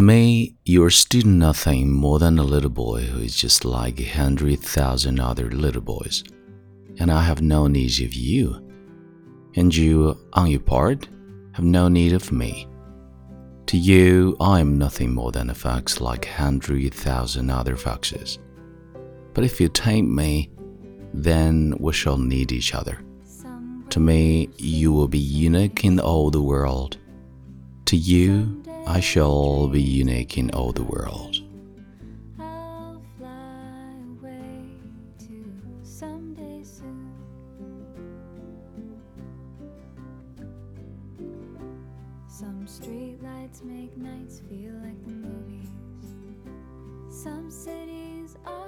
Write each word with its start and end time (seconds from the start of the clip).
To 0.00 0.06
me, 0.06 0.56
you're 0.64 0.88
still 0.88 1.26
nothing 1.26 1.92
more 1.92 2.18
than 2.18 2.38
a 2.38 2.42
little 2.42 2.70
boy 2.70 3.02
who 3.02 3.20
is 3.20 3.36
just 3.36 3.66
like 3.66 4.00
a 4.00 4.04
hundred 4.04 4.60
thousand 4.60 5.20
other 5.20 5.50
little 5.50 5.82
boys, 5.82 6.24
and 6.98 7.12
I 7.12 7.22
have 7.22 7.42
no 7.42 7.66
need 7.66 8.00
of 8.00 8.14
you. 8.14 8.66
And 9.56 9.76
you, 9.76 10.18
on 10.32 10.50
your 10.50 10.60
part, 10.60 11.06
have 11.52 11.66
no 11.66 11.88
need 11.88 12.14
of 12.14 12.32
me. 12.32 12.66
To 13.66 13.76
you, 13.76 14.38
I 14.40 14.60
am 14.60 14.78
nothing 14.78 15.12
more 15.12 15.32
than 15.32 15.50
a 15.50 15.54
fox 15.54 16.00
like 16.00 16.26
a 16.28 16.32
hundred 16.32 16.94
thousand 16.94 17.50
other 17.50 17.76
foxes. 17.76 18.38
But 19.34 19.44
if 19.44 19.60
you 19.60 19.68
tame 19.68 20.14
me, 20.14 20.50
then 21.12 21.76
we 21.78 21.92
shall 21.92 22.16
need 22.16 22.52
each 22.52 22.74
other. 22.74 23.04
To 23.90 24.00
me, 24.00 24.48
you 24.56 24.92
will 24.92 25.08
be 25.08 25.18
unique 25.18 25.84
in 25.84 26.00
all 26.00 26.30
the 26.30 26.40
world. 26.40 26.96
To 27.84 27.98
you, 27.98 28.59
I 28.86 29.00
shall 29.00 29.68
be 29.68 29.82
unique 29.82 30.36
in 30.38 30.50
all 30.50 30.72
the 30.72 30.82
world. 30.82 31.36
Some 42.28 42.64
streetlights 42.64 43.62
make 43.64 43.94
nights 43.98 44.40
feel 44.48 44.72
like 44.72 45.04
the 45.04 45.12
movies. 45.12 45.68
Some 47.10 47.50
cities 47.50 48.36
are. 48.46 48.59